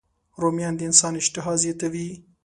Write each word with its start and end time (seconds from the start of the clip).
رومیان 0.41 0.73
د 0.77 0.81
انسان 0.89 1.13
اشتها 1.21 1.53
زیاتوي 1.63 2.09